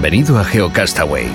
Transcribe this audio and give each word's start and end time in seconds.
Bienvenido 0.00 0.38
a 0.38 0.44
GeoCastaway. 0.44 1.26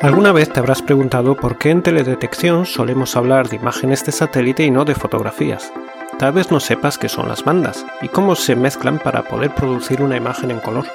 ¿Alguna 0.00 0.32
vez 0.32 0.52
te 0.52 0.58
habrás 0.58 0.82
preguntado 0.82 1.36
por 1.36 1.56
qué 1.56 1.70
en 1.70 1.82
teledetección 1.82 2.66
solemos 2.66 3.14
hablar 3.14 3.48
de 3.48 3.54
imágenes 3.54 4.04
de 4.04 4.10
satélite 4.10 4.64
y 4.64 4.72
no 4.72 4.84
de 4.84 4.96
fotografías? 4.96 5.72
Tal 6.18 6.32
vez 6.32 6.50
no 6.50 6.58
sepas 6.58 6.98
qué 6.98 7.08
son 7.08 7.28
las 7.28 7.44
bandas 7.44 7.86
y 8.00 8.08
cómo 8.08 8.34
se 8.34 8.56
mezclan 8.56 8.98
para 8.98 9.22
poder 9.22 9.54
producir 9.54 10.02
una 10.02 10.16
imagen 10.16 10.50
en 10.50 10.58
color. 10.58 10.86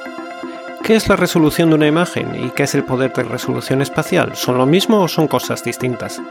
¿Qué 0.87 0.95
es 0.95 1.09
la 1.09 1.17
resolución 1.17 1.67
de 1.67 1.75
una 1.75 1.87
imagen 1.87 2.45
y 2.45 2.49
qué 2.51 2.63
es 2.63 2.73
el 2.73 2.85
poder 2.85 3.11
de 3.11 3.23
resolución 3.23 3.81
espacial? 3.81 4.37
¿Son 4.37 4.57
lo 4.57 4.65
mismo 4.65 5.01
o 5.01 5.09
son 5.09 5.27
cosas 5.27 5.61
distintas? 5.61 6.21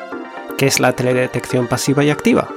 ¿Qué 0.57 0.65
es 0.65 0.81
la 0.81 0.95
teledetección 0.95 1.67
pasiva 1.67 2.03
y 2.03 2.09
activa? 2.09 2.49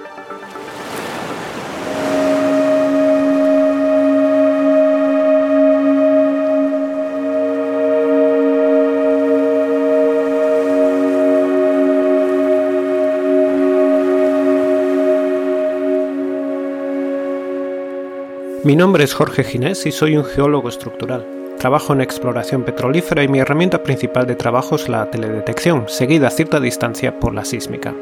Mi 18.64 18.78
nombre 18.78 19.04
es 19.04 19.14
Jorge 19.14 19.44
Ginés 19.44 19.86
y 19.86 19.92
soy 19.92 20.16
un 20.16 20.24
geólogo 20.24 20.70
estructural. 20.70 21.39
Trabajo 21.60 21.92
en 21.92 22.00
exploración 22.00 22.64
petrolífera 22.64 23.22
y 23.22 23.28
mi 23.28 23.40
herramienta 23.40 23.84
principal 23.84 24.26
de 24.26 24.38
trabajo 24.38 24.78
es 24.78 24.88
la 24.88 25.12
teledetección, 25.12 25.90
seguida 25.90 26.28
a 26.28 26.32
cierta 26.32 26.62
distancia 26.62 27.20
por 27.20 27.34
la 27.34 27.44
sísmica. 27.44 27.94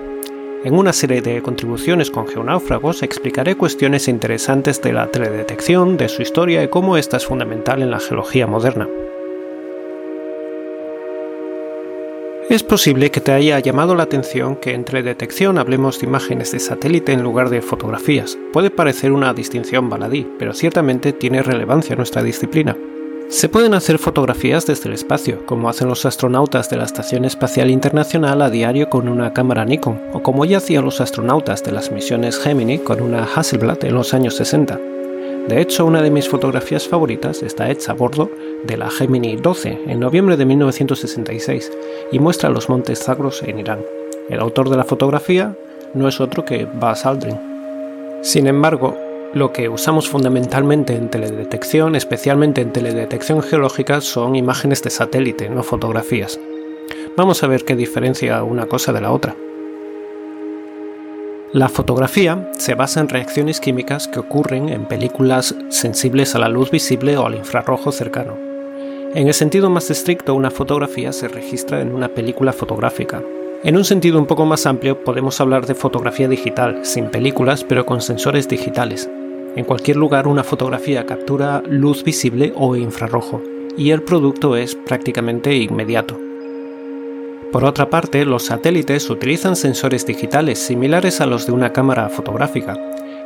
En 0.63 0.75
una 0.75 0.93
serie 0.93 1.23
de 1.23 1.41
contribuciones 1.41 2.11
con 2.11 2.27
geonáufragos 2.27 3.01
explicaré 3.01 3.55
cuestiones 3.55 4.07
interesantes 4.07 4.79
de 4.83 4.93
la 4.93 5.07
teledetección, 5.07 5.97
de 5.97 6.07
su 6.07 6.21
historia 6.21 6.61
y 6.61 6.67
cómo 6.67 6.97
esta 6.97 7.17
es 7.17 7.25
fundamental 7.25 7.81
en 7.81 7.89
la 7.89 7.99
geología 7.99 8.45
moderna. 8.45 8.87
Es 12.51 12.61
posible 12.61 13.09
que 13.09 13.21
te 13.21 13.31
haya 13.31 13.57
llamado 13.57 13.95
la 13.95 14.03
atención 14.03 14.57
que 14.57 14.75
en 14.75 14.85
teledetección 14.85 15.57
hablemos 15.57 15.99
de 15.99 16.05
imágenes 16.05 16.51
de 16.51 16.59
satélite 16.59 17.11
en 17.11 17.23
lugar 17.23 17.49
de 17.49 17.63
fotografías. 17.63 18.37
Puede 18.53 18.69
parecer 18.69 19.11
una 19.11 19.33
distinción 19.33 19.89
baladí, 19.89 20.27
pero 20.37 20.53
ciertamente 20.53 21.11
tiene 21.11 21.41
relevancia 21.41 21.93
en 21.93 21.97
nuestra 21.97 22.21
disciplina. 22.21 22.77
Se 23.29 23.49
pueden 23.49 23.73
hacer 23.73 23.99
fotografías 23.99 24.65
desde 24.65 24.87
el 24.87 24.93
espacio, 24.93 25.45
como 25.45 25.67
hacen 25.67 25.89
los 25.89 26.05
astronautas 26.05 26.69
de 26.69 26.77
la 26.77 26.85
Estación 26.85 27.25
Espacial 27.25 27.69
Internacional 27.69 28.41
a 28.41 28.49
diario 28.49 28.89
con 28.89 29.09
una 29.09 29.33
cámara 29.33 29.65
Nikon, 29.65 29.99
o 30.13 30.23
como 30.23 30.45
ya 30.45 30.59
hacían 30.59 30.85
los 30.85 31.01
astronautas 31.01 31.61
de 31.61 31.73
las 31.73 31.91
misiones 31.91 32.39
Gemini 32.39 32.77
con 32.77 33.01
una 33.01 33.25
Hasselblad 33.25 33.83
en 33.83 33.95
los 33.95 34.13
años 34.13 34.35
60. 34.37 34.79
De 35.49 35.59
hecho, 35.59 35.85
una 35.85 36.01
de 36.01 36.09
mis 36.09 36.29
fotografías 36.29 36.87
favoritas 36.87 37.43
está 37.43 37.69
hecha 37.69 37.91
a 37.91 37.95
bordo 37.95 38.31
de 38.65 38.77
la 38.77 38.89
Gemini 38.89 39.35
12 39.35 39.81
en 39.87 39.99
noviembre 39.99 40.37
de 40.37 40.45
1966 40.45 41.71
y 42.13 42.19
muestra 42.19 42.49
los 42.49 42.69
montes 42.69 43.03
Zagros 43.03 43.43
en 43.43 43.59
Irán. 43.59 43.81
El 44.29 44.39
autor 44.39 44.69
de 44.69 44.77
la 44.77 44.85
fotografía 44.85 45.53
no 45.93 46.07
es 46.07 46.21
otro 46.21 46.45
que 46.45 46.63
Buzz 46.63 47.05
Aldrin. 47.05 47.37
Sin 48.21 48.47
embargo, 48.47 48.97
lo 49.33 49.51
que 49.51 49.69
usamos 49.69 50.09
fundamentalmente 50.09 50.95
en 50.95 51.09
teledetección, 51.09 51.95
especialmente 51.95 52.61
en 52.61 52.71
teledetección 52.71 53.41
geológica, 53.41 54.01
son 54.01 54.35
imágenes 54.35 54.81
de 54.83 54.89
satélite, 54.89 55.49
no 55.49 55.63
fotografías. 55.63 56.39
Vamos 57.15 57.43
a 57.43 57.47
ver 57.47 57.65
qué 57.65 57.75
diferencia 57.75 58.43
una 58.43 58.67
cosa 58.67 58.93
de 58.93 59.01
la 59.01 59.11
otra. 59.11 59.35
La 61.53 61.69
fotografía 61.69 62.51
se 62.57 62.75
basa 62.75 62.99
en 62.99 63.09
reacciones 63.09 63.59
químicas 63.59 64.07
que 64.07 64.19
ocurren 64.19 64.69
en 64.69 64.85
películas 64.85 65.55
sensibles 65.69 66.35
a 66.35 66.39
la 66.39 66.49
luz 66.49 66.71
visible 66.71 67.17
o 67.17 67.25
al 67.25 67.35
infrarrojo 67.35 67.91
cercano. 67.91 68.37
En 69.15 69.27
el 69.27 69.33
sentido 69.33 69.69
más 69.69 69.89
estricto, 69.89 70.35
una 70.35 70.51
fotografía 70.51 71.13
se 71.13 71.27
registra 71.27 71.81
en 71.81 71.95
una 71.95 72.09
película 72.09 72.53
fotográfica. 72.53 73.23
En 73.63 73.75
un 73.75 73.85
sentido 73.85 74.19
un 74.19 74.27
poco 74.27 74.45
más 74.45 74.65
amplio, 74.65 75.03
podemos 75.03 75.41
hablar 75.41 75.65
de 75.65 75.73
fotografía 75.73 76.27
digital, 76.27 76.85
sin 76.85 77.09
películas 77.09 77.63
pero 77.63 77.85
con 77.85 78.01
sensores 78.01 78.47
digitales. 78.47 79.09
En 79.57 79.65
cualquier 79.65 79.97
lugar 79.97 80.27
una 80.27 80.43
fotografía 80.43 81.07
captura 81.07 81.63
luz 81.67 82.03
visible 82.03 82.53
o 82.55 82.75
infrarrojo, 82.75 83.41
y 83.75 83.89
el 83.89 84.03
producto 84.03 84.55
es 84.55 84.75
prácticamente 84.75 85.55
inmediato. 85.55 86.15
Por 87.51 87.65
otra 87.65 87.89
parte, 87.89 88.23
los 88.23 88.45
satélites 88.45 89.09
utilizan 89.09 89.55
sensores 89.55 90.05
digitales 90.05 90.59
similares 90.59 91.21
a 91.21 91.25
los 91.25 91.47
de 91.47 91.53
una 91.53 91.73
cámara 91.73 92.07
fotográfica, 92.09 92.77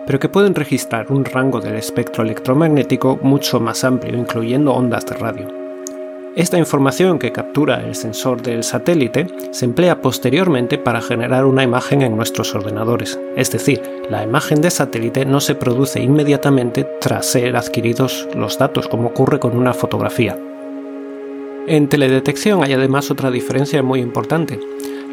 pero 0.08 0.20
que 0.20 0.30
pueden 0.30 0.56
registrar 0.56 1.12
un 1.12 1.26
rango 1.26 1.60
del 1.60 1.76
espectro 1.76 2.24
electromagnético 2.24 3.20
mucho 3.22 3.60
más 3.60 3.84
amplio, 3.84 4.18
incluyendo 4.18 4.74
ondas 4.74 5.06
de 5.06 5.16
radio. 5.16 5.61
Esta 6.34 6.58
información 6.58 7.20
que 7.20 7.34
captura 7.34 7.86
el 7.86 7.94
sensor 7.94 8.42
del 8.42 8.64
satélite 8.64 9.28
se 9.52 9.66
emplea 9.66 10.02
posteriormente 10.02 10.78
para 10.78 11.02
generar 11.02 11.46
una 11.46 11.64
imagen 11.64 12.02
en 12.02 12.16
nuestros 12.16 12.56
ordenadores, 12.56 13.20
es 13.36 13.52
decir, 13.52 13.82
la 14.10 14.24
imagen 14.24 14.62
de 14.62 14.72
satélite 14.72 15.26
no 15.26 15.42
se 15.42 15.56
produce 15.56 16.02
inmediatamente 16.02 16.88
tras 17.02 17.26
ser 17.26 17.58
adquiridos 17.58 18.30
los 18.34 18.58
datos 18.58 18.88
como 18.88 19.10
ocurre 19.10 19.40
con 19.40 19.58
una 19.58 19.74
fotografía. 19.74 20.40
En 21.68 21.90
teledetección 21.90 22.64
hay 22.64 22.74
además 22.74 23.12
otra 23.12 23.30
diferencia 23.30 23.84
muy 23.84 24.00
importante. 24.00 24.58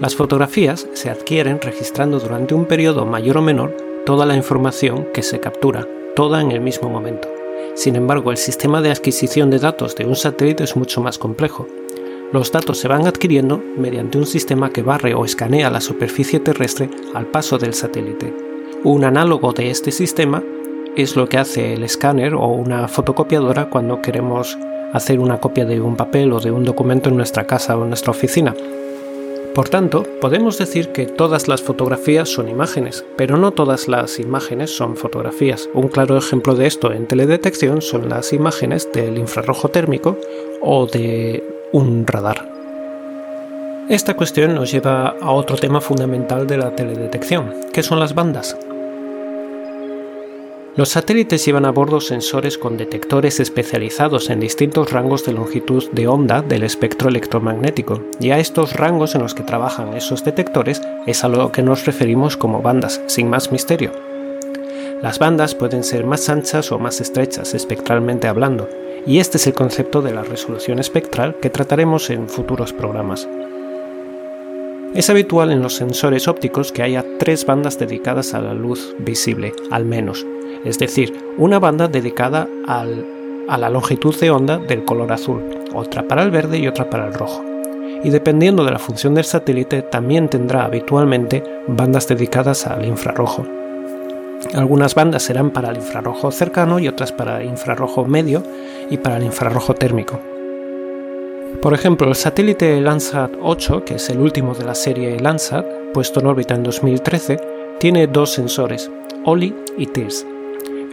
Las 0.01 0.15
fotografías 0.15 0.87
se 0.93 1.11
adquieren 1.11 1.61
registrando 1.61 2.21
durante 2.21 2.55
un 2.55 2.65
periodo 2.65 3.07
mayor 3.07 3.39
o 3.39 3.43
menor 3.43 3.77
toda 4.07 4.25
la 4.25 4.37
información 4.37 5.09
que 5.13 5.25
se 5.25 5.41
captura, 5.41 5.85
toda 6.15 6.41
en 6.41 6.53
el 6.53 6.61
mismo 6.61 6.89
momento. 6.89 7.38
Sin 7.79 7.95
embargo, 7.95 8.33
el 8.33 8.39
sistema 8.39 8.83
de 8.83 8.91
adquisición 8.91 9.51
de 9.51 9.61
datos 9.61 9.95
de 9.95 10.05
un 10.05 10.17
satélite 10.17 10.65
es 10.65 10.75
mucho 10.75 11.01
más 11.01 11.17
complejo. 11.17 11.69
Los 12.33 12.51
datos 12.51 12.79
se 12.79 12.89
van 12.89 13.07
adquiriendo 13.07 13.63
mediante 13.77 14.19
un 14.19 14.27
sistema 14.27 14.71
que 14.71 14.83
barre 14.83 15.15
o 15.15 15.25
escanea 15.25 15.71
la 15.71 15.81
superficie 15.81 16.41
terrestre 16.41 16.91
al 17.15 17.27
paso 17.27 17.57
del 17.57 17.75
satélite. 17.75 18.35
Un 18.83 19.05
análogo 19.05 19.53
de 19.53 19.71
este 19.71 19.93
sistema 19.93 20.43
es 20.97 21.15
lo 21.15 21.29
que 21.29 21.39
hace 21.39 21.75
el 21.75 21.85
escáner 21.85 22.35
o 22.35 22.49
una 22.49 22.89
fotocopiadora 22.89 23.71
cuando 23.71 24.03
queremos 24.03 24.59
hacer 24.93 25.21
una 25.21 25.39
copia 25.39 25.65
de 25.65 25.81
un 25.81 25.95
papel 25.95 26.33
o 26.33 26.41
de 26.41 26.51
un 26.51 26.65
documento 26.65 27.11
en 27.11 27.17
nuestra 27.17 27.47
casa 27.47 27.79
o 27.79 27.85
en 27.85 27.91
nuestra 27.91 28.11
oficina. 28.11 28.57
Por 29.59 29.71
tanto, 29.71 30.05
podemos 30.21 30.57
decir 30.57 30.91
que 30.91 31.07
todas 31.07 31.49
las 31.49 31.63
fotografías 31.63 32.29
son 32.29 32.49
imágenes, 32.49 33.05
pero 33.17 33.37
no 33.37 33.51
todas 33.51 33.89
las 33.89 34.21
imágenes 34.21 34.71
son 34.71 34.97
fotografías. 34.97 35.69
Un 35.75 35.89
claro 35.89 36.17
ejemplo 36.17 36.55
de 36.55 36.69
esto 36.69 36.93
en 36.93 37.09
teledetección 37.09 37.83
son 37.83 38.09
las 38.09 38.33
imágenes 38.33 38.89
del 38.93 39.19
infrarrojo 39.19 39.69
térmico 39.69 40.17
o 40.63 40.87
de 40.87 41.43
un 41.73 42.07
radar. 42.07 42.49
Esta 43.89 44.15
cuestión 44.15 44.55
nos 44.55 44.71
lleva 44.71 45.17
a 45.21 45.33
otro 45.33 45.57
tema 45.57 45.81
fundamental 45.81 46.47
de 46.47 46.59
la 46.59 46.77
teledetección, 46.77 47.53
que 47.73 47.83
son 47.83 47.99
las 47.99 48.15
bandas. 48.15 48.57
Los 50.79 50.91
satélites 50.91 51.45
llevan 51.45 51.65
a 51.65 51.73
bordo 51.73 52.01
sensores 52.01 52.57
con 52.57 52.77
detectores 52.77 53.41
especializados 53.41 54.31
en 54.31 54.39
distintos 54.39 54.93
rangos 54.93 55.25
de 55.25 55.33
longitud 55.33 55.91
de 55.91 56.07
onda 56.07 56.41
del 56.41 56.63
espectro 56.63 57.09
electromagnético, 57.09 58.01
y 58.21 58.31
a 58.31 58.39
estos 58.39 58.75
rangos 58.75 59.17
en 59.17 59.23
los 59.23 59.35
que 59.35 59.43
trabajan 59.43 59.95
esos 59.95 60.23
detectores 60.23 60.81
es 61.05 61.25
a 61.25 61.29
lo 61.29 61.51
que 61.51 61.65
nos 61.65 61.85
referimos 61.85 62.37
como 62.37 62.63
bandas, 62.63 63.01
sin 63.09 63.29
más 63.29 63.51
misterio. 63.51 63.91
Las 65.03 65.19
bandas 65.19 65.57
pueden 65.57 65.83
ser 65.83 66.07
más 66.07 66.29
anchas 66.29 66.71
o 66.71 66.79
más 66.79 67.01
estrechas 67.01 67.55
espectralmente 67.55 68.29
hablando, 68.29 68.69
y 69.05 69.19
este 69.19 69.39
es 69.39 69.49
el 69.49 69.55
concepto 69.55 70.01
de 70.01 70.15
la 70.15 70.23
resolución 70.23 70.79
espectral 70.79 71.35
que 71.43 71.51
trataremos 71.51 72.09
en 72.09 72.29
futuros 72.29 72.73
programas. 72.73 73.27
Es 74.95 75.11
habitual 75.11 75.53
en 75.53 75.63
los 75.63 75.75
sensores 75.75 76.29
ópticos 76.29 76.73
que 76.73 76.83
haya 76.83 77.05
tres 77.19 77.45
bandas 77.45 77.79
dedicadas 77.79 78.33
a 78.33 78.41
la 78.41 78.55
luz 78.55 78.97
visible, 78.99 79.53
al 79.71 79.85
menos, 79.85 80.27
es 80.65 80.79
decir, 80.79 81.13
una 81.37 81.59
banda 81.59 81.89
dedicada 81.89 82.49
a 82.67 83.59
la 83.59 83.69
longitud 83.69 84.17
de 84.19 84.31
onda 84.31 84.57
del 84.57 84.85
color 84.85 85.13
azul, 85.13 85.45
otra 85.75 86.09
para 86.09 86.23
el 86.23 86.31
verde 86.31 86.59
y 86.59 86.67
otra 86.67 86.89
para 86.89 87.07
el 87.07 87.15
rojo. 87.15 87.45
Y 88.03 88.11
dependiendo 88.11 88.65
de 88.65 88.71
la 88.71 88.79
función 88.79 89.15
del 89.15 89.25
satélite, 89.25 89.83
también 89.83 90.29
tendrá 90.29 90.65
habitualmente 90.65 91.45
bandas 91.67 92.09
dedicadas 92.09 92.67
al 92.67 92.85
infrarrojo. 92.87 93.47
Algunas 94.55 94.95
bandas 94.95 95.23
serán 95.23 95.51
para 95.51 95.71
el 95.71 95.77
infrarrojo 95.77 96.31
cercano 96.31 96.79
y 96.79 96.89
otras 96.89 97.13
para 97.13 97.43
el 97.43 97.49
infrarrojo 97.49 98.07
medio 98.07 98.43
y 98.89 98.97
para 98.97 99.19
el 99.19 99.25
infrarrojo 99.25 99.75
térmico. 99.75 100.19
Por 101.63 101.75
ejemplo, 101.75 102.07
el 102.07 102.15
satélite 102.15 102.81
Landsat 102.81 103.33
8, 103.43 103.85
que 103.85 103.95
es 103.97 104.09
el 104.11 104.21
último 104.21 104.55
de 104.55 104.65
la 104.65 104.77
serie 104.77 105.19
Landsat, 105.19 105.67
puesto 105.93 106.21
en 106.21 106.27
órbita 106.27 106.55
en 106.55 106.63
2013, 106.63 107.41
tiene 107.81 108.07
dos 108.07 108.31
sensores, 108.31 108.91
OLI 109.25 109.55
y 109.77 109.87
TIRS. 109.87 110.25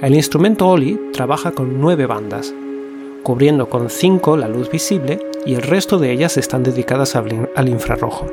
El 0.01 0.15
instrumento 0.15 0.67
OLI 0.67 0.99
trabaja 1.13 1.51
con 1.51 1.79
nueve 1.79 2.07
bandas, 2.07 2.51
cubriendo 3.21 3.69
con 3.69 3.89
cinco 3.91 4.37
la 4.37 4.47
luz 4.47 4.71
visible 4.71 5.19
y 5.45 5.53
el 5.53 5.61
resto 5.61 5.99
de 5.99 6.11
ellas 6.11 6.35
están 6.37 6.63
dedicadas 6.63 7.15
al 7.15 7.69
infrarrojo. 7.69 8.27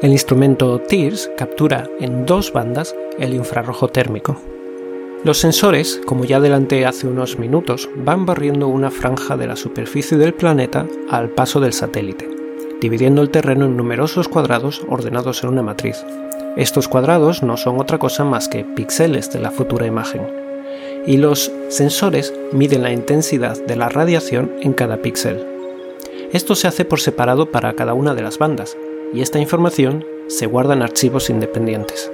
El 0.00 0.12
instrumento 0.12 0.80
TIRS 0.80 1.30
captura 1.36 1.88
en 2.00 2.24
dos 2.24 2.52
bandas 2.52 2.94
el 3.18 3.34
infrarrojo 3.34 3.88
térmico. 3.88 4.40
Los 5.24 5.38
sensores, 5.38 6.00
como 6.06 6.24
ya 6.24 6.36
adelanté 6.36 6.86
hace 6.86 7.08
unos 7.08 7.40
minutos, 7.40 7.90
van 7.96 8.24
barriendo 8.24 8.68
una 8.68 8.92
franja 8.92 9.36
de 9.36 9.48
la 9.48 9.56
superficie 9.56 10.16
del 10.16 10.32
planeta 10.32 10.86
al 11.10 11.30
paso 11.30 11.58
del 11.58 11.72
satélite, 11.72 12.28
dividiendo 12.80 13.20
el 13.20 13.30
terreno 13.30 13.64
en 13.64 13.76
numerosos 13.76 14.28
cuadrados 14.28 14.80
ordenados 14.88 15.42
en 15.42 15.50
una 15.50 15.62
matriz. 15.64 16.04
Estos 16.56 16.86
cuadrados 16.86 17.42
no 17.42 17.56
son 17.56 17.80
otra 17.80 17.98
cosa 17.98 18.22
más 18.22 18.48
que 18.48 18.64
píxeles 18.64 19.32
de 19.32 19.40
la 19.40 19.50
futura 19.50 19.86
imagen. 19.86 20.22
Y 21.04 21.16
los 21.16 21.50
sensores 21.68 22.32
miden 22.52 22.84
la 22.84 22.92
intensidad 22.92 23.60
de 23.66 23.74
la 23.74 23.88
radiación 23.88 24.52
en 24.60 24.72
cada 24.72 25.02
píxel. 25.02 25.44
Esto 26.32 26.54
se 26.54 26.68
hace 26.68 26.84
por 26.84 27.00
separado 27.00 27.50
para 27.50 27.72
cada 27.72 27.92
una 27.94 28.14
de 28.14 28.22
las 28.22 28.38
bandas, 28.38 28.76
y 29.12 29.20
esta 29.20 29.40
información 29.40 30.04
se 30.28 30.46
guarda 30.46 30.74
en 30.74 30.82
archivos 30.82 31.28
independientes. 31.28 32.12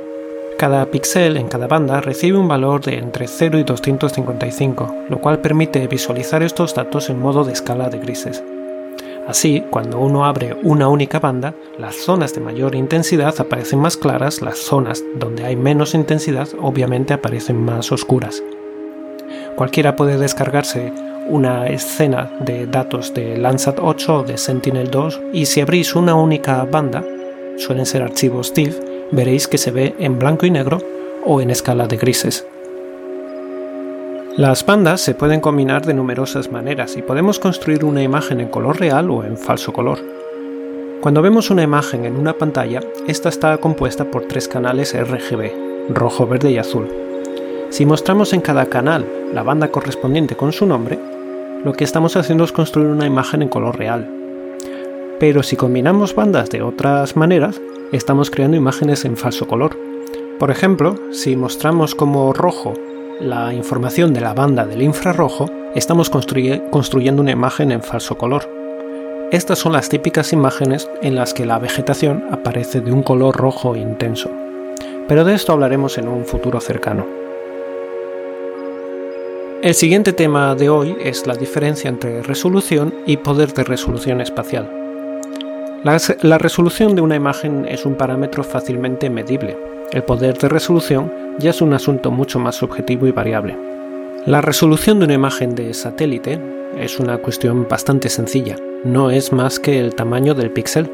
Cada 0.65 0.87
píxel 0.87 1.37
en 1.37 1.49
cada 1.49 1.67
banda 1.67 2.01
recibe 2.01 2.39
un 2.39 2.49
valor 2.49 2.81
de 2.81 2.97
entre 2.97 3.29
0 3.29 3.59
y 3.59 3.65
255, 3.65 4.95
lo 5.11 5.21
cual 5.21 5.41
permite 5.41 5.87
visualizar 5.89 6.43
estos 6.43 6.75
datos 6.75 7.11
en 7.11 7.21
modo 7.21 7.45
de 7.45 7.53
escala 7.53 7.91
de 7.91 7.99
grises. 7.99 8.43
Así, 9.29 9.63
cuando 9.69 10.01
uno 10.01 10.25
abre 10.25 10.57
una 10.63 10.89
única 10.89 11.21
banda, 11.21 11.55
las 11.79 11.97
zonas 11.97 12.35
de 12.35 12.41
mayor 12.41 12.75
intensidad 12.77 13.35
aparecen 13.39 13.79
más 13.79 13.99
claras, 13.99 14.41
las 14.41 14.57
zonas 14.57 15.05
donde 15.17 15.45
hay 15.45 15.55
menos 15.55 15.93
intensidad 15.93 16.49
obviamente 16.59 17.13
aparecen 17.13 17.63
más 17.63 17.93
oscuras. 17.93 18.43
Cualquiera 19.57 19.97
puede 19.97 20.17
descargarse 20.17 20.95
una 21.29 21.67
escena 21.67 22.33
de 22.41 22.67
datos 22.67 23.13
de 23.13 23.37
Landsat 23.37 23.79
8 23.83 24.17
o 24.17 24.23
de 24.23 24.39
Sentinel-2 24.39 25.21
y 25.35 25.45
si 25.45 25.61
abrís 25.61 25.95
una 25.95 26.15
única 26.15 26.65
banda, 26.65 27.05
suelen 27.59 27.85
ser 27.85 28.03
archivos 28.03 28.55
TIFF, 28.55 28.94
veréis 29.11 29.49
que 29.49 29.59
se 29.59 29.71
ve 29.71 29.95
en 29.99 30.19
blanco 30.19 30.47
y 30.47 30.51
negro 30.51 30.79
o 31.25 31.41
en 31.41 31.51
escala 31.51 31.87
de 31.87 31.97
grises. 31.97 32.47
Las 34.37 34.67
bandas 34.67 35.01
se 35.01 35.15
pueden 35.15 35.41
combinar 35.41 35.87
de 35.87 35.95
numerosas 35.95 36.51
maneras 36.51 36.97
y 36.97 37.03
podemos 37.03 37.39
construir 37.39 37.85
una 37.85 38.03
imagen 38.03 38.41
en 38.41 38.49
color 38.49 38.81
real 38.81 39.09
o 39.11 39.23
en 39.23 39.37
falso 39.37 39.73
color. 39.73 39.99
Cuando 41.01 41.23
vemos 41.23 41.51
una 41.51 41.63
imagen 41.63 42.05
en 42.05 42.17
una 42.17 42.33
pantalla, 42.33 42.81
esta 43.07 43.29
está 43.29 43.57
compuesta 43.59 44.11
por 44.11 44.25
tres 44.25 44.49
canales 44.49 44.93
RGB, 44.93 45.91
rojo, 45.91 46.27
verde 46.27 46.51
y 46.51 46.59
azul. 46.59 46.89
Si 47.71 47.87
mostramos 47.87 48.33
en 48.33 48.41
cada 48.41 48.67
canal 48.67 49.07
la 49.33 49.43
banda 49.43 49.69
correspondiente 49.69 50.35
con 50.35 50.53
su 50.53 50.67
nombre, 50.67 50.99
lo 51.65 51.73
que 51.73 51.85
estamos 51.85 52.17
haciendo 52.17 52.45
es 52.45 52.53
construir 52.53 52.89
una 52.89 53.07
imagen 53.07 53.43
en 53.43 53.49
color 53.49 53.79
real. 53.79 54.24
Pero 55.21 55.43
si 55.43 55.57
combinamos 55.57 56.15
bandas 56.15 56.51
de 56.51 56.63
otras 56.63 57.17
maneras, 57.17 57.61
estamos 57.93 58.31
creando 58.31 58.57
imágenes 58.57 59.05
en 59.05 59.17
falso 59.17 59.47
color. 59.47 59.79
Por 60.39 60.51
ejemplo, 60.51 60.97
si 61.13 61.37
mostramos 61.37 61.95
como 61.95 62.33
rojo 62.33 62.75
la 63.21 63.55
información 63.55 64.13
de 64.13 64.21
la 64.21 64.35
banda 64.35 64.67
del 64.67 64.83
infrarrojo, 64.83 65.49
estamos 65.75 66.11
construyendo 66.11 67.23
una 67.23 67.31
imagen 67.31 67.71
en 67.71 67.83
falso 67.83 68.19
color. 68.19 68.49
Estas 69.31 69.61
son 69.61 69.73
las 69.73 69.89
típicas 69.89 70.33
imágenes 70.33 70.91
en 71.01 71.15
las 71.15 71.33
que 71.33 71.47
la 71.47 71.59
vegetación 71.59 72.25
aparece 72.33 72.81
de 72.81 72.93
un 72.93 73.03
color 73.03 73.37
rojo 73.37 73.77
intenso. 73.77 74.31
Pero 75.07 75.25
de 75.25 75.35
esto 75.35 75.53
hablaremos 75.53 75.97
en 75.99 76.09
un 76.09 76.25
futuro 76.25 76.61
cercano. 76.61 77.07
El 79.63 79.75
siguiente 79.75 80.13
tema 80.13 80.55
de 80.55 80.69
hoy 80.69 80.97
es 81.01 81.27
la 81.27 81.37
diferencia 81.37 81.89
entre 81.89 82.23
resolución 82.23 82.93
y 83.07 83.17
poder 83.17 83.55
de 83.55 83.65
resolución 83.65 84.21
espacial. 84.21 84.84
La, 85.85 86.39
resolución 86.39 86.95
de 86.95 87.03
una 87.03 87.15
imagen 87.15 87.67
es 87.69 87.85
un 87.85 87.95
parámetro 87.95 88.43
fácilmente 88.43 89.11
medible. 89.11 89.55
El 89.93 90.03
poder 90.03 90.39
de 90.39 90.49
resolución 90.49 91.13
ya 91.39 91.51
es 91.51 91.61
un 91.61 91.75
asunto 91.75 92.11
mucho 92.11 92.39
más 92.39 92.55
subjetivo 92.57 93.07
y 93.07 93.13
variable. 93.13 93.55
La 94.25 94.41
resolución 94.41 94.99
de 94.99 95.05
una 95.05 95.13
imagen 95.13 95.55
de 95.55 95.75
satélite 95.75 96.41
es 96.79 96.99
una 96.99 97.19
cuestión 97.19 97.69
bastante 97.69 98.09
sencilla, 98.09 98.57
no 98.83 99.11
es 99.11 99.31
más 99.35 99.61
que 99.61 99.79
el 99.79 99.95
tamaño 99.95 100.33
del 100.33 100.51
píxel. 100.51 100.91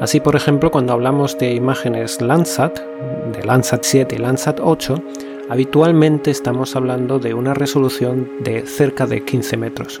Así, 0.00 0.20
por 0.20 0.36
ejemplo, 0.36 0.70
cuando 0.70 0.94
hablamos 0.94 1.36
de 1.36 1.52
imágenes 1.52 2.22
Landsat, 2.22 2.78
de 2.78 3.44
Landsat 3.44 3.84
7 3.84 4.14
y 4.14 4.18
Landsat 4.18 4.58
8, 4.58 5.02
habitualmente 5.50 6.30
estamos 6.30 6.76
hablando 6.76 7.18
de 7.18 7.34
una 7.34 7.52
resolución 7.52 8.26
de 8.40 8.64
cerca 8.64 9.06
de 9.06 9.22
15 9.22 9.58
metros. 9.58 10.00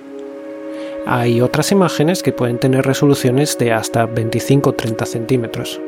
Hay 1.10 1.40
otras 1.40 1.72
imágenes 1.72 2.22
que 2.22 2.34
pueden 2.34 2.58
tener 2.58 2.84
resoluciones 2.84 3.56
de 3.56 3.72
hasta 3.72 4.06
25-30 4.06 5.06
centímetros. 5.06 5.80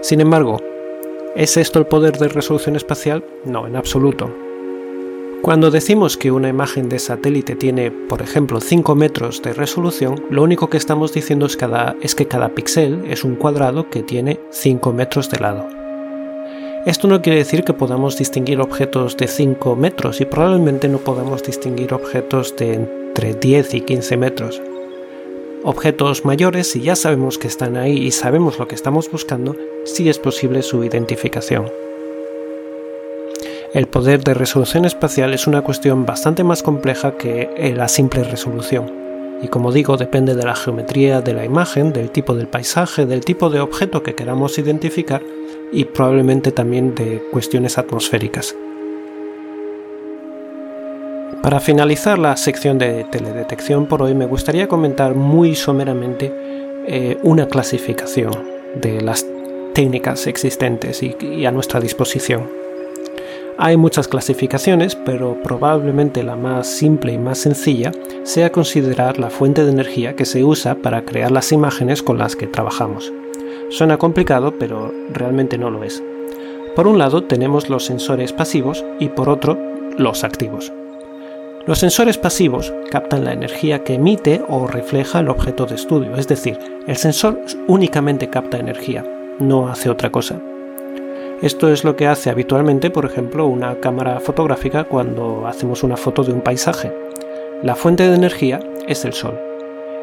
Sin 0.00 0.22
embargo, 0.22 0.62
¿es 1.34 1.58
esto 1.58 1.78
el 1.78 1.84
poder 1.84 2.16
de 2.16 2.28
resolución 2.28 2.74
espacial? 2.74 3.22
No, 3.44 3.66
en 3.66 3.76
absoluto. 3.76 4.34
Cuando 5.42 5.70
decimos 5.70 6.16
que 6.16 6.30
una 6.30 6.48
imagen 6.48 6.88
de 6.88 6.98
satélite 6.98 7.54
tiene, 7.54 7.90
por 7.90 8.22
ejemplo, 8.22 8.62
5 8.62 8.94
metros 8.94 9.42
de 9.42 9.52
resolución, 9.52 10.24
lo 10.30 10.42
único 10.42 10.70
que 10.70 10.78
estamos 10.78 11.12
diciendo 11.12 11.44
es, 11.44 11.58
es 12.00 12.14
que 12.14 12.26
cada 12.26 12.54
píxel 12.54 13.04
es 13.10 13.24
un 13.24 13.36
cuadrado 13.36 13.90
que 13.90 14.02
tiene 14.02 14.40
5 14.52 14.90
metros 14.94 15.28
de 15.28 15.38
lado. 15.38 15.68
Esto 16.86 17.08
no 17.08 17.20
quiere 17.20 17.40
decir 17.40 17.62
que 17.62 17.74
podamos 17.74 18.16
distinguir 18.16 18.58
objetos 18.58 19.18
de 19.18 19.28
5 19.28 19.76
metros 19.76 20.22
y 20.22 20.24
probablemente 20.24 20.88
no 20.88 20.96
podamos 20.96 21.42
distinguir 21.42 21.92
objetos 21.92 22.56
de 22.56 23.04
entre 23.16 23.32
10 23.32 23.72
y 23.72 23.80
15 23.80 24.16
metros. 24.18 24.60
Objetos 25.64 26.26
mayores, 26.26 26.70
si 26.70 26.82
ya 26.82 26.94
sabemos 26.94 27.38
que 27.38 27.48
están 27.48 27.78
ahí 27.78 27.96
y 27.96 28.10
sabemos 28.10 28.58
lo 28.58 28.68
que 28.68 28.74
estamos 28.74 29.10
buscando, 29.10 29.56
sí 29.86 30.10
es 30.10 30.18
posible 30.18 30.60
su 30.60 30.84
identificación. 30.84 31.64
El 33.72 33.86
poder 33.86 34.22
de 34.22 34.34
resolución 34.34 34.84
espacial 34.84 35.32
es 35.32 35.46
una 35.46 35.62
cuestión 35.62 36.04
bastante 36.04 36.44
más 36.44 36.62
compleja 36.62 37.16
que 37.16 37.72
la 37.74 37.88
simple 37.88 38.22
resolución, 38.22 38.92
y 39.42 39.48
como 39.48 39.72
digo, 39.72 39.96
depende 39.96 40.34
de 40.34 40.44
la 40.44 40.54
geometría 40.54 41.22
de 41.22 41.32
la 41.32 41.46
imagen, 41.46 41.94
del 41.94 42.10
tipo 42.10 42.34
del 42.34 42.48
paisaje, 42.48 43.06
del 43.06 43.24
tipo 43.24 43.48
de 43.48 43.60
objeto 43.60 44.02
que 44.02 44.14
queramos 44.14 44.58
identificar 44.58 45.22
y 45.72 45.86
probablemente 45.86 46.52
también 46.52 46.94
de 46.94 47.22
cuestiones 47.32 47.78
atmosféricas. 47.78 48.54
Para 51.42 51.60
finalizar 51.60 52.18
la 52.18 52.36
sección 52.36 52.78
de 52.78 53.04
teledetección 53.04 53.86
por 53.86 54.02
hoy 54.02 54.14
me 54.14 54.26
gustaría 54.26 54.66
comentar 54.66 55.14
muy 55.14 55.54
someramente 55.54 56.32
eh, 56.86 57.18
una 57.22 57.46
clasificación 57.46 58.32
de 58.80 59.00
las 59.00 59.24
técnicas 59.74 60.26
existentes 60.26 61.02
y, 61.02 61.44
a 61.46 61.52
nuestra 61.52 61.80
disposición. 61.80 62.48
Hay 63.58 63.76
muchas 63.76 64.08
clasificaciones, 64.08 64.96
pero 64.96 65.40
probablemente 65.42 66.22
la 66.22 66.36
más 66.36 66.66
simple 66.66 67.12
y 67.12 67.18
más 67.18 67.38
sencilla 67.38 67.92
sea 68.22 68.52
considerar 68.52 69.18
la 69.18 69.30
fuente 69.30 69.64
de 69.64 69.70
energía 69.70 70.16
que 70.16 70.24
se 70.26 70.44
usa 70.44 70.76
para 70.76 71.04
crear 71.04 71.30
las 71.30 71.52
imágenes 71.52 72.02
con 72.02 72.18
las 72.18 72.36
que 72.36 72.46
trabajamos. 72.46 73.12
Suena 73.70 73.98
complicado, 73.98 74.54
pero 74.58 74.92
realmente 75.12 75.58
no 75.58 75.70
lo 75.70 75.84
es. 75.84 76.02
Por 76.74 76.86
un 76.86 76.98
lado 76.98 77.24
tenemos 77.24 77.70
los 77.70 77.84
sensores 77.84 78.32
pasivos 78.32 78.84
y 79.00 79.08
por 79.08 79.28
otro 79.28 79.58
los 79.96 80.24
activos. 80.24 80.72
Los 81.66 81.80
sensores 81.80 82.16
pasivos 82.16 82.72
captan 82.92 83.24
la 83.24 83.32
energía 83.32 83.82
que 83.82 83.94
emite 83.94 84.40
o 84.48 84.68
refleja 84.68 85.18
el 85.18 85.28
objeto 85.28 85.66
de 85.66 85.74
estudio, 85.74 86.14
es 86.14 86.28
decir, 86.28 86.56
el 86.86 86.96
sensor 86.96 87.40
únicamente 87.66 88.30
capta 88.30 88.58
energía, 88.58 89.04
no 89.40 89.66
hace 89.68 89.90
otra 89.90 90.10
cosa. 90.10 90.40
Esto 91.42 91.68
es 91.72 91.82
lo 91.82 91.96
que 91.96 92.06
hace 92.06 92.30
habitualmente, 92.30 92.88
por 92.90 93.04
ejemplo, 93.04 93.48
una 93.48 93.80
cámara 93.80 94.20
fotográfica 94.20 94.84
cuando 94.84 95.48
hacemos 95.48 95.82
una 95.82 95.96
foto 95.96 96.22
de 96.22 96.32
un 96.32 96.40
paisaje. 96.40 96.92
La 97.64 97.74
fuente 97.74 98.08
de 98.08 98.14
energía 98.14 98.60
es 98.86 99.04
el 99.04 99.12
sol. 99.12 99.36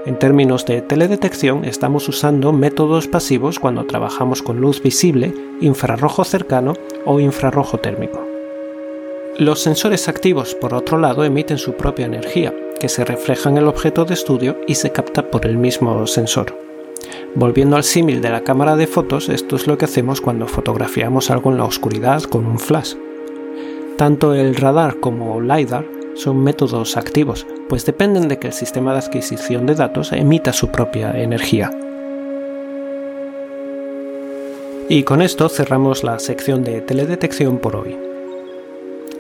En 0.06 0.20
términos 0.20 0.66
de 0.66 0.82
teledetección, 0.82 1.64
estamos 1.64 2.10
usando 2.10 2.52
métodos 2.52 3.08
pasivos 3.08 3.58
cuando 3.58 3.86
trabajamos 3.86 4.44
con 4.44 4.60
luz 4.60 4.84
visible, 4.84 5.34
infrarrojo 5.62 6.26
cercano 6.26 6.74
o 7.06 7.22
infrarrojo 7.22 7.78
térmico. 7.78 8.33
Los 9.40 9.62
sensores 9.62 10.08
activos, 10.08 10.54
por 10.54 10.76
otro 10.76 11.00
lado, 11.00 11.24
emiten 11.24 11.58
su 11.58 11.74
propia 11.74 12.06
energía, 12.06 12.54
que 12.80 12.88
se 12.88 13.04
refleja 13.04 13.50
en 13.50 13.58
el 13.58 13.68
objeto 13.68 14.06
de 14.06 14.14
estudio 14.14 14.58
y 14.68 14.76
se 14.76 14.92
capta 14.92 15.32
por 15.32 15.48
el 15.48 15.58
mismo 15.58 16.06
sensor. 16.06 16.56
Volviendo 17.34 17.76
al 17.76 17.84
símil 17.84 18.22
de 18.22 18.30
la 18.30 18.44
cámara 18.44 18.76
de 18.76 18.86
fotos, 18.86 19.30
esto 19.30 19.56
es 19.56 19.66
lo 19.66 19.76
que 19.76 19.86
hacemos 19.86 20.22
cuando 20.22 20.46
fotografiamos 20.46 21.32
algo 21.32 21.50
en 21.50 21.58
la 21.58 21.66
oscuridad 21.66 22.22
con 22.22 22.46
un 22.46 22.60
flash. 22.60 22.94
Tanto 23.98 24.36
el 24.36 24.56
radar 24.56 25.00
como 25.00 25.42
LiDAR 25.42 25.86
son 26.14 26.44
métodos 26.44 26.96
activos, 26.96 27.48
pues 27.70 27.88
dependen 27.88 28.28
de 28.28 28.38
que 28.38 28.48
el 28.48 28.54
sistema 28.54 28.94
de 28.94 29.00
adquisición 29.00 29.66
de 29.66 29.74
datos 29.74 30.12
emita 30.12 30.54
su 30.54 30.68
propia 30.68 31.12
energía. 31.20 31.72
Y 34.90 35.02
con 35.02 35.24
esto 35.24 35.50
cerramos 35.50 36.04
la 36.04 36.20
sección 36.20 36.64
de 36.64 36.82
teledetección 36.82 37.58
por 37.58 37.78
hoy. 37.78 38.13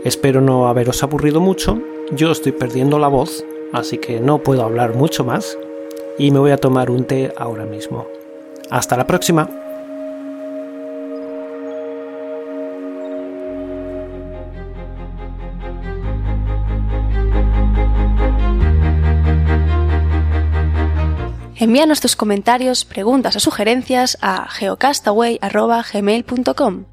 Espero 0.03 0.41
no 0.41 0.67
haberos 0.67 1.01
aburrido 1.01 1.39
mucho, 1.39 1.79
yo 2.12 2.31
estoy 2.31 2.51
perdiendo 2.51 3.00
la 3.00 3.07
voz, 3.07 3.45
así 3.72 3.98
que 3.98 4.19
no 4.19 4.39
puedo 4.39 4.63
hablar 4.63 4.95
mucho 4.95 5.24
más, 5.24 5.57
y 6.17 6.31
me 6.31 6.39
voy 6.39 6.51
a 6.51 6.57
tomar 6.57 6.91
un 6.91 7.05
té 7.05 7.33
ahora 7.38 7.63
mismo. 7.65 8.05
Hasta 8.69 8.98
la 8.98 9.07
próxima. 9.07 9.50
Envíanos 21.55 22.01
tus 22.01 22.17
comentarios, 22.17 22.83
preguntas 22.83 23.38
o 23.38 23.39
sugerencias 23.39 24.17
a 24.22 24.50
geocastaway.gmail.com. 24.50 26.92